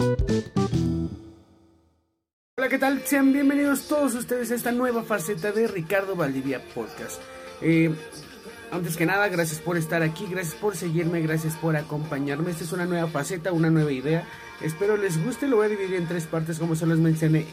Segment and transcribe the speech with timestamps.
[0.00, 0.16] Hola,
[2.70, 3.02] ¿qué tal?
[3.04, 7.20] Sean bienvenidos todos ustedes a esta nueva faceta de Ricardo Valdivia Podcast.
[7.60, 7.94] Eh,
[8.70, 12.50] antes que nada, gracias por estar aquí, gracias por seguirme, gracias por acompañarme.
[12.50, 14.26] Esta es una nueva faceta, una nueva idea.
[14.62, 17.44] Espero les guste, lo voy a dividir en tres partes como se los mencioné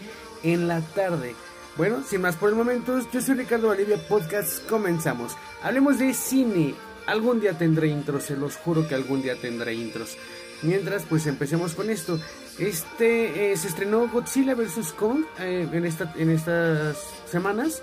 [0.41, 1.35] en la tarde.
[1.75, 5.35] Bueno, sin más por el momento, yo soy Ricardo Valdivia Podcast, comenzamos.
[5.63, 6.75] Hablemos de cine.
[7.07, 10.17] Algún día tendré intros, se los juro que algún día tendré intros.
[10.63, 12.19] Mientras, pues empecemos con esto.
[12.57, 14.91] Este eh, se estrenó Godzilla vs.
[14.93, 16.97] Kong eh, en, esta, en estas
[17.29, 17.81] semanas.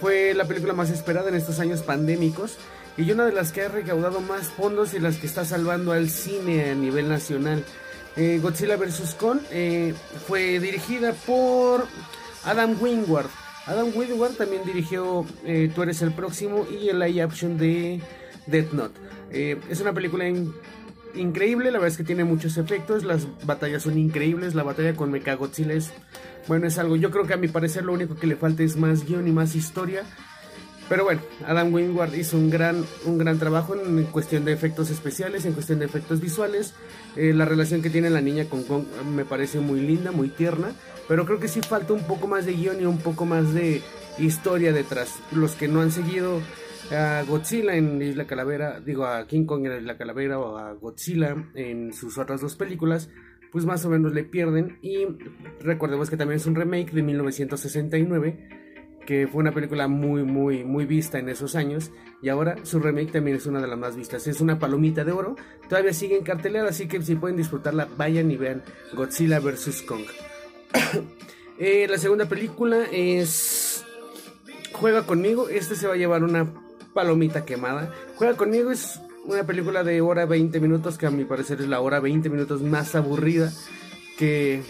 [0.00, 2.58] Fue la película más esperada en estos años pandémicos
[2.98, 6.10] y una de las que ha recaudado más fondos y las que está salvando al
[6.10, 7.64] cine a nivel nacional.
[8.16, 9.16] Eh, Godzilla vs.
[9.18, 9.40] Kong
[10.26, 11.86] fue dirigida por
[12.44, 13.28] Adam Wingward.
[13.66, 15.24] Adam Wingward también dirigió
[15.74, 18.00] Tú eres el próximo y el live action de
[18.46, 19.00] Death Note.
[19.30, 20.54] es una película en
[21.16, 25.10] increíble, la verdad es que tiene muchos efectos, las batallas son increíbles, la batalla con
[25.10, 25.92] Mechagodzilla es,
[26.48, 28.76] bueno, es algo, yo creo que a mi parecer lo único que le falta es
[28.76, 30.04] más guion y más historia,
[30.88, 35.44] pero bueno, Adam Wingard hizo un gran, un gran trabajo en cuestión de efectos especiales,
[35.44, 36.74] en cuestión de efectos visuales,
[37.16, 40.68] eh, la relación que tiene la niña con Kong me parece muy linda, muy tierna,
[41.08, 43.82] pero creo que sí falta un poco más de guion y un poco más de
[44.18, 46.40] historia detrás, los que no han seguido
[46.90, 51.36] a Godzilla en Isla Calavera, digo a King Kong en Isla Calavera o a Godzilla
[51.54, 53.10] en sus otras dos películas,
[53.52, 54.78] pues más o menos le pierden.
[54.82, 55.06] Y
[55.60, 58.48] recordemos que también es un remake de 1969,
[59.06, 61.92] que fue una película muy, muy, muy vista en esos años.
[62.22, 64.26] Y ahora su remake también es una de las más vistas.
[64.26, 65.36] Es una palomita de oro.
[65.68, 68.62] Todavía sigue en cartelera, así que si pueden disfrutarla, vayan y vean
[68.94, 69.82] Godzilla vs.
[69.82, 70.04] Kong.
[71.58, 73.82] Eh, la segunda película es
[74.72, 75.48] Juega conmigo.
[75.48, 76.52] Este se va a llevar una
[76.96, 77.92] palomita quemada.
[78.16, 81.80] Juega conmigo es una película de hora 20 minutos que a mi parecer es la
[81.80, 83.52] hora 20 minutos más aburrida
[84.18, 84.62] que,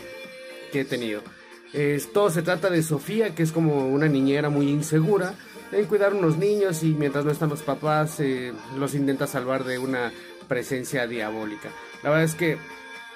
[0.72, 1.22] que he tenido.
[2.12, 5.34] todo se trata de Sofía, que es como una niñera muy insegura
[5.70, 9.78] en cuidar unos niños y mientras no están los papás eh, los intenta salvar de
[9.78, 10.12] una
[10.48, 11.70] presencia diabólica.
[12.02, 12.58] La verdad es que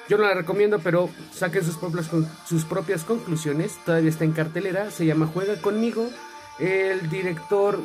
[0.08, 2.08] yo no la recomiendo, pero saquen sus propias,
[2.46, 3.76] sus propias conclusiones.
[3.84, 6.08] Todavía está en cartelera, se llama Juega conmigo.
[6.60, 7.78] El director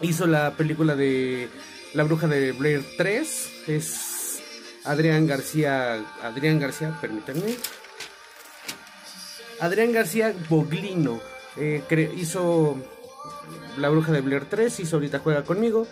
[0.00, 1.48] hizo la película de
[1.94, 3.50] La Bruja de Blair 3.
[3.66, 4.42] Es
[4.84, 6.04] Adrián García.
[6.22, 7.56] Adrián García, permítanme.
[9.60, 11.20] Adrián García Boglino.
[11.56, 11.82] Eh,
[12.16, 12.76] hizo
[13.76, 14.80] La Bruja de Blair 3.
[14.80, 15.86] Hizo Ahorita Juega conmigo.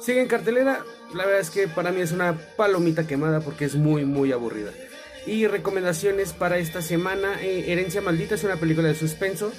[0.00, 0.84] Sigue en cartelera.
[1.14, 4.72] La verdad es que para mí es una palomita quemada porque es muy, muy aburrida.
[5.26, 7.42] Y recomendaciones para esta semana.
[7.42, 9.52] Eh, Herencia Maldita es una película de suspenso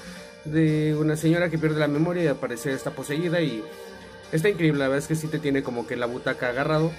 [0.45, 3.63] de una señora que pierde la memoria y aparece está poseída y
[4.31, 6.91] está increíble, la verdad es que sí te tiene como que la butaca agarrado.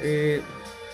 [0.00, 0.40] Eh,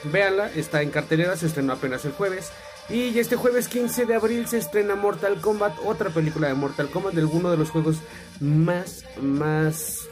[0.04, 2.50] véanla, está en cartelera, se estrenó apenas el jueves.
[2.88, 7.14] Y este jueves 15 de abril se estrena Mortal Kombat, otra película de Mortal Kombat,
[7.14, 7.98] de uno de los juegos
[8.41, 10.08] más, más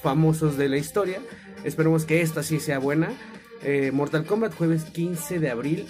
[0.00, 1.20] famosos de la historia.
[1.64, 3.10] Esperemos que esta sí sea buena.
[3.62, 5.88] Eh, Mortal Kombat, jueves 15 de abril,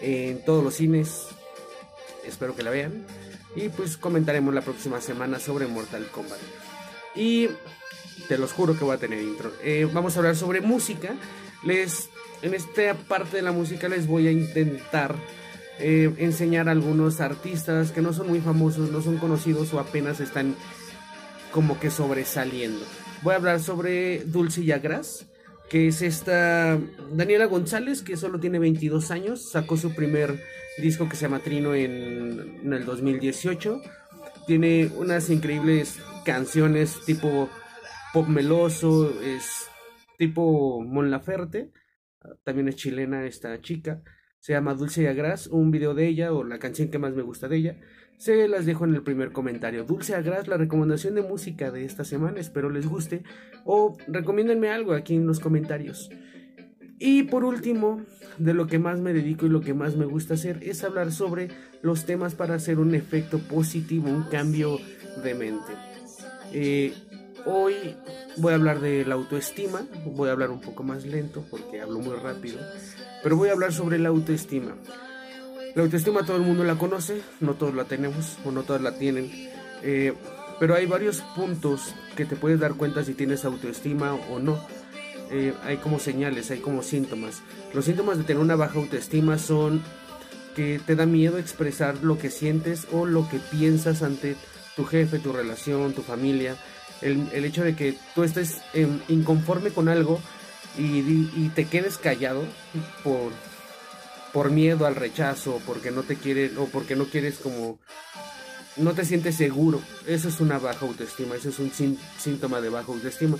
[0.00, 1.26] en todos los cines.
[2.26, 3.04] Espero que la vean.
[3.56, 6.38] Y pues comentaremos la próxima semana sobre Mortal Kombat.
[7.14, 7.48] Y
[8.28, 9.52] te los juro que voy a tener intro.
[9.62, 11.14] Eh, vamos a hablar sobre música.
[11.62, 12.10] Les,
[12.42, 15.16] en esta parte de la música les voy a intentar
[15.80, 20.20] eh, enseñar a algunos artistas que no son muy famosos, no son conocidos o apenas
[20.20, 20.54] están
[21.52, 22.84] como que sobresaliendo.
[23.22, 25.26] Voy a hablar sobre Dulce Yagras,
[25.68, 26.78] que es esta
[27.12, 30.42] Daniela González, que solo tiene 22 años, sacó su primer
[30.80, 33.80] disco que se llama Trino en, el 2018.
[34.46, 37.48] Tiene unas increíbles canciones tipo
[38.12, 39.68] pop meloso, es
[40.16, 41.72] tipo Mon Laferte,
[42.44, 44.02] también es chilena esta chica,
[44.40, 47.22] se llama Dulce y Agras, un video de ella o la canción que más me
[47.22, 47.80] gusta de ella,
[48.16, 49.84] se las dejo en el primer comentario.
[49.84, 53.22] Dulce Agras, la recomendación de música de esta semana, espero les guste
[53.64, 56.10] o recomiéndenme algo aquí en los comentarios.
[56.98, 58.02] Y por último,
[58.38, 61.12] de lo que más me dedico y lo que más me gusta hacer es hablar
[61.12, 61.48] sobre
[61.82, 64.78] los temas para hacer un efecto positivo, un cambio
[65.22, 65.72] de mente.
[66.52, 66.94] Eh,
[67.44, 67.74] hoy
[68.36, 72.00] voy a hablar de la autoestima, voy a hablar un poco más lento porque hablo
[72.00, 72.58] muy rápido,
[73.22, 74.74] pero voy a hablar sobre la autoestima.
[75.74, 78.98] La autoestima todo el mundo la conoce, no todos la tenemos o no todos la
[78.98, 79.30] tienen,
[79.82, 80.14] eh,
[80.58, 84.58] pero hay varios puntos que te puedes dar cuenta si tienes autoestima o no.
[85.30, 87.42] Eh, hay como señales, hay como síntomas.
[87.74, 89.82] Los síntomas de tener una baja autoestima son
[90.56, 94.36] que te da miedo expresar lo que sientes o lo que piensas ante
[94.74, 96.56] tu jefe, tu relación, tu familia.
[97.00, 100.20] El, hecho de que tú estés em, inconforme con algo
[100.76, 102.42] y, te quedes callado
[103.04, 103.32] por,
[104.32, 107.78] por miedo al rechazo, porque no te quieren o porque no quieres como
[108.76, 109.80] no te sientes seguro.
[110.06, 111.72] Eso es una baja autoestima, eso es un
[112.18, 113.36] síntoma de baja autoestima.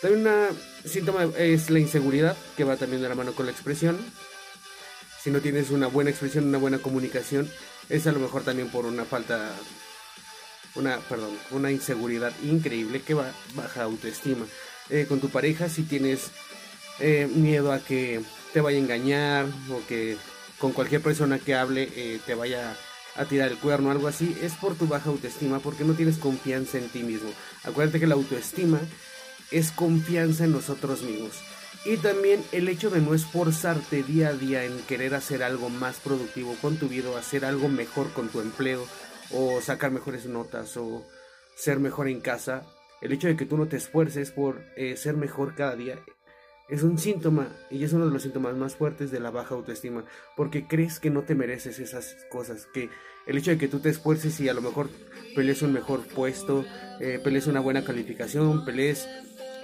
[0.00, 3.98] También un síntoma es la inseguridad, que va también de la mano con la expresión.
[5.20, 7.50] Si no tienes una buena expresión, una buena comunicación,
[7.88, 9.50] es a lo mejor también por una falta,
[10.76, 14.46] una, perdón, una inseguridad increíble que va baja autoestima.
[14.88, 16.30] Eh, con tu pareja, si tienes
[17.00, 18.20] eh, miedo a que
[18.52, 20.16] te vaya a engañar o que
[20.58, 22.76] con cualquier persona que hable eh, te vaya
[23.16, 26.18] a tirar el cuerno o algo así, es por tu baja autoestima, porque no tienes
[26.18, 27.30] confianza en ti mismo.
[27.64, 28.78] Acuérdate que la autoestima
[29.50, 31.40] es confianza en nosotros mismos.
[31.84, 35.96] Y también el hecho de no esforzarte día a día en querer hacer algo más
[35.96, 38.86] productivo con tu vida, hacer algo mejor con tu empleo,
[39.32, 41.06] o sacar mejores notas, o
[41.56, 42.64] ser mejor en casa.
[43.00, 45.98] El hecho de que tú no te esfuerces por eh, ser mejor cada día
[46.68, 50.04] es un síntoma y es uno de los síntomas más fuertes de la baja autoestima,
[50.36, 52.90] porque crees que no te mereces esas cosas, que
[53.26, 54.90] el hecho de que tú te esfuerces y a lo mejor
[55.34, 56.64] pelees un mejor puesto,
[57.00, 59.08] eh, pelees una buena calificación, pelees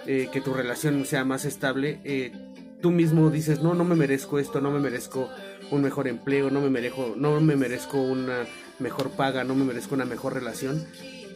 [0.06, 2.32] eh, que tu relación sea más estable, eh,
[2.80, 5.30] tú mismo dices, no, no me merezco esto, no me merezco
[5.70, 8.46] un mejor empleo, no me merezco, no me merezco una
[8.78, 10.86] mejor paga, no me merezco una mejor relación.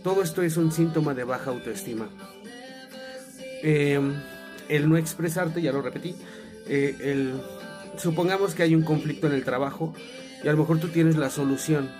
[0.02, 2.08] Todo esto es un síntoma de baja autoestima.
[3.62, 3.98] Eh,
[4.68, 6.14] el no expresarte, ya lo repetí,
[6.66, 7.40] eh, el,
[7.96, 9.94] supongamos que hay un conflicto en el trabajo
[10.42, 11.90] y a lo mejor tú tienes la solución,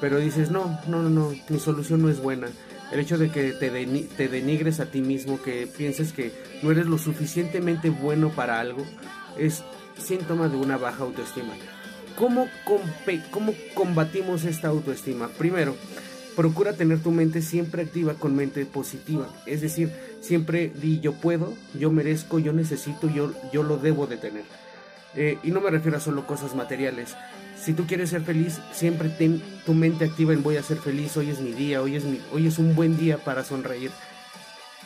[0.00, 2.48] pero dices, no, no, no, no, mi solución no es buena.
[2.92, 6.86] El hecho de que te, te denigres a ti mismo, que pienses que no eres
[6.86, 8.84] lo suficientemente bueno para algo,
[9.38, 9.64] es
[9.98, 11.54] síntoma de una baja autoestima.
[12.16, 12.46] ¿Cómo,
[13.30, 15.28] ¿Cómo combatimos esta autoestima?
[15.28, 15.74] Primero,
[16.34, 19.28] procura tener tu mente siempre activa con mente positiva.
[19.46, 24.16] Es decir, siempre di yo puedo, yo merezco, yo necesito, yo, yo lo debo de
[24.16, 24.44] tener.
[25.16, 27.14] Eh, y no me refiero a solo cosas materiales.
[27.60, 31.16] Si tú quieres ser feliz, siempre ten tu mente activa en voy a ser feliz,
[31.16, 33.90] hoy es mi día, hoy es, mi, hoy es un buen día para sonreír.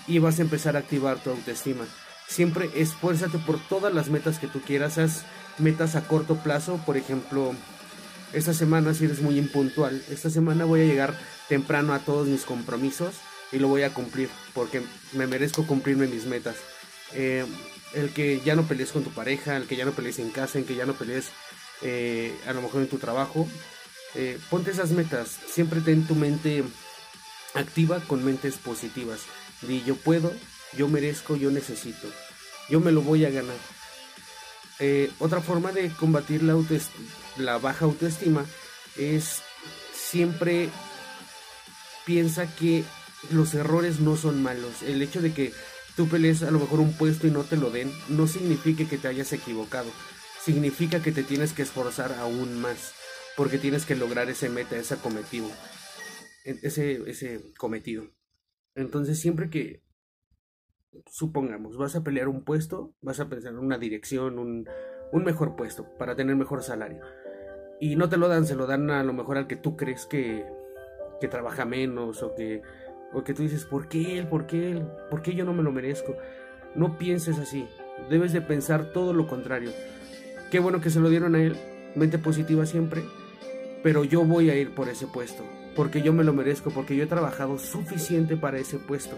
[0.07, 1.85] Y vas a empezar a activar tu autoestima.
[2.29, 4.99] Siempre esfuérzate por todas las metas que tú quieras.
[4.99, 5.23] Haz
[5.59, 7.55] metas a corto plazo, por ejemplo,
[8.33, 11.15] esta semana si eres muy impuntual, esta semana voy a llegar
[11.49, 13.15] temprano a todos mis compromisos
[13.53, 16.57] y lo voy a cumplir porque me merezco cumplirme mis metas.
[17.13, 17.47] Eh,
[17.95, 20.59] el que ya no pelees con tu pareja, el que ya no pelees en casa,
[20.59, 21.31] el que ya no pelees
[21.83, 23.49] eh, a lo mejor en tu trabajo,
[24.15, 26.65] eh, ponte esas metas, siempre ten tu mente
[27.55, 29.21] activa con mentes positivas.
[29.63, 30.33] Di yo puedo,
[30.77, 32.09] yo merezco, yo necesito,
[32.69, 33.57] yo me lo voy a ganar.
[35.19, 36.55] otra forma de combatir la,
[37.39, 38.45] la baja autoestima
[38.97, 39.43] es
[39.95, 40.69] siempre
[42.09, 42.85] piensa que
[43.31, 44.83] los errores no son malos.
[44.83, 45.53] El hecho de que
[45.95, 48.97] tú pelees a lo mejor un puesto y no te lo den, no significa que
[48.97, 49.91] te hayas equivocado.
[50.43, 52.95] Significa que te tienes que esforzar aún más.
[53.37, 55.49] Porque tienes que lograr ese meta, ese cometido.
[56.47, 58.05] Ese, ese cometido.
[58.75, 59.83] Entonces siempre que,
[61.11, 64.67] supongamos, vas a pelear un puesto, vas a pensar en una dirección, un,
[65.13, 67.03] un mejor puesto, para tener mejor salario.
[67.81, 70.07] Y no te lo dan, se lo dan a lo mejor al que tú crees
[70.07, 70.58] que
[71.21, 72.63] que trabaja menos o que,
[73.13, 74.27] o que tú dices, ¿por qué él?
[74.29, 74.87] ¿Por qué él?
[75.11, 76.17] ¿Por qué yo no me lo merezco?
[76.75, 77.67] No pienses así,
[78.11, 79.71] debes de pensar todo lo contrario.
[80.51, 81.57] Qué bueno que se lo dieron a él,
[81.95, 83.03] mente positiva siempre,
[83.83, 85.45] pero yo voy a ir por ese puesto,
[85.77, 89.17] porque yo me lo merezco, porque yo he trabajado suficiente para ese puesto.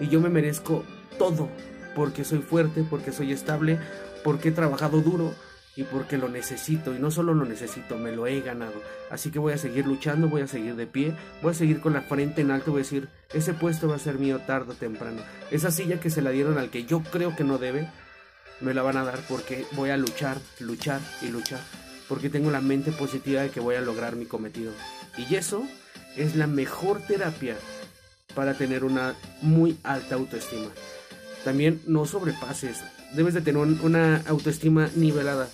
[0.00, 0.84] Y yo me merezco
[1.18, 1.48] todo,
[1.94, 3.78] porque soy fuerte, porque soy estable,
[4.22, 5.32] porque he trabajado duro,
[5.78, 8.82] y porque lo necesito y no solo lo necesito, me lo he ganado.
[9.12, 11.92] Así que voy a seguir luchando, voy a seguir de pie, voy a seguir con
[11.92, 14.74] la frente en alto, voy a decir, ese puesto va a ser mío tarde o
[14.74, 15.22] temprano.
[15.52, 17.88] Esa silla que se la dieron al que yo creo que no debe,
[18.60, 21.60] me la van a dar porque voy a luchar, luchar y luchar.
[22.08, 24.72] Porque tengo la mente positiva de que voy a lograr mi cometido.
[25.16, 25.62] Y eso
[26.16, 27.54] es la mejor terapia
[28.34, 30.70] para tener una muy alta autoestima.
[31.44, 32.82] También no sobrepases,
[33.14, 35.48] debes de tener una autoestima nivelada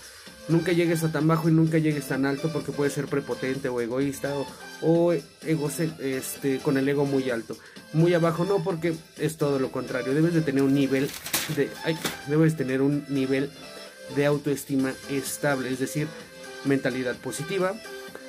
[0.48, 3.80] nunca llegues a tan bajo y nunca llegues tan alto porque puedes ser prepotente o
[3.80, 4.46] egoísta o,
[4.82, 5.70] o ego,
[6.00, 7.56] este, con el ego muy alto.
[7.92, 10.14] Muy abajo no porque es todo lo contrario.
[10.14, 11.08] Debes de tener un nivel
[11.56, 11.70] de...
[12.28, 13.50] Debes tener un nivel
[14.16, 16.08] de autoestima estable, es decir,
[16.64, 17.74] mentalidad positiva,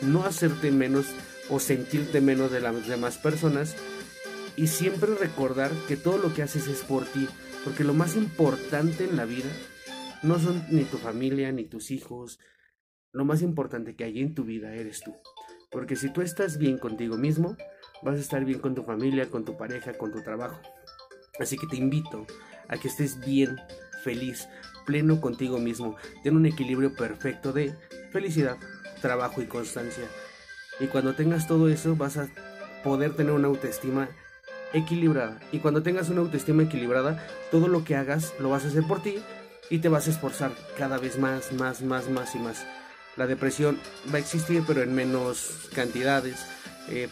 [0.01, 1.05] no hacerte menos
[1.50, 3.75] o sentirte menos de las demás personas
[4.58, 7.28] y siempre recordar que todo lo que haces es por ti,
[7.64, 9.50] porque lo más importante en la vida
[10.24, 12.40] no son ni tu familia, ni tus hijos.
[13.12, 15.16] Lo más importante que hay en tu vida eres tú.
[15.72, 17.58] Porque si tú estás bien contigo mismo,
[18.02, 20.60] vas a estar bien con tu familia, con tu pareja, con tu trabajo.
[21.40, 22.26] Así que te invito
[22.68, 23.58] a que estés bien
[24.04, 24.48] feliz,
[24.86, 25.98] pleno contigo mismo.
[26.24, 27.76] Ten un equilibrio perfecto de
[28.12, 28.58] felicidad,
[29.02, 30.06] trabajo y constancia.
[30.80, 32.30] Y cuando tengas todo eso vas a
[32.84, 34.10] poder tener una autoestima
[34.75, 35.39] equilibrada.
[35.51, 39.01] Y cuando tengas una autoestima equilibrada, todo lo que hagas lo vas a hacer por
[39.01, 39.24] ti
[39.70, 42.65] y te vas a esforzar cada vez más, más, más, más y más.
[43.15, 43.79] La depresión
[44.13, 46.46] va a existir, pero en menos cantidades.
[46.89, 47.08] Eh,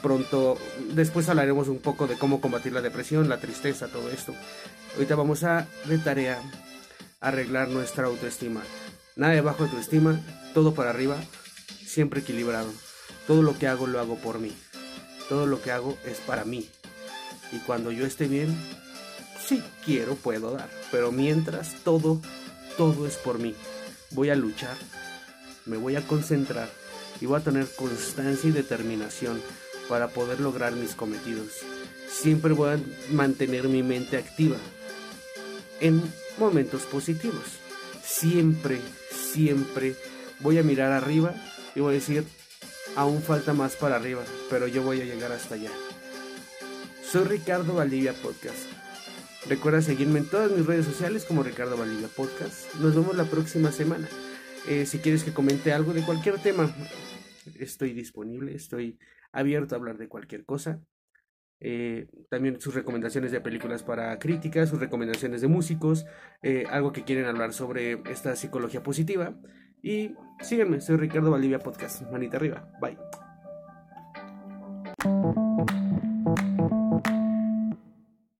[0.00, 0.58] pronto,
[0.94, 4.34] después hablaremos un poco de cómo combatir la depresión, la tristeza, todo esto.
[4.94, 6.40] Ahorita vamos a de tarea
[7.20, 8.62] arreglar nuestra autoestima.
[9.14, 10.18] Nada de bajo autoestima,
[10.54, 11.16] todo para arriba,
[11.84, 12.72] siempre equilibrado.
[13.26, 14.56] Todo lo que hago lo hago por mí.
[15.28, 16.68] Todo lo que hago es para mí.
[17.52, 18.56] Y cuando yo esté bien,
[19.46, 20.70] si quiero puedo dar.
[20.90, 22.20] Pero mientras todo,
[22.76, 23.54] todo es por mí.
[24.10, 24.76] Voy a luchar,
[25.66, 26.68] me voy a concentrar
[27.20, 29.40] y voy a tener constancia y determinación
[29.88, 31.52] para poder lograr mis cometidos.
[32.10, 32.80] Siempre voy a
[33.12, 34.56] mantener mi mente activa
[35.80, 36.02] en
[36.38, 37.44] momentos positivos.
[38.04, 38.80] Siempre,
[39.10, 39.96] siempre
[40.40, 41.34] voy a mirar arriba
[41.74, 42.24] y voy a decir,
[42.96, 45.70] aún falta más para arriba, pero yo voy a llegar hasta allá.
[47.12, 48.72] Soy Ricardo Valdivia Podcast.
[49.46, 52.74] Recuerda seguirme en todas mis redes sociales como Ricardo Valdivia Podcast.
[52.76, 54.08] Nos vemos la próxima semana.
[54.66, 56.74] Eh, si quieres que comente algo de cualquier tema,
[57.58, 58.98] estoy disponible, estoy
[59.30, 60.80] abierto a hablar de cualquier cosa.
[61.60, 66.06] Eh, también sus recomendaciones de películas para críticas, sus recomendaciones de músicos,
[66.40, 69.38] eh, algo que quieren hablar sobre esta psicología positiva.
[69.82, 72.10] Y sígueme, soy Ricardo Valdivia Podcast.
[72.10, 72.96] Manita arriba, bye.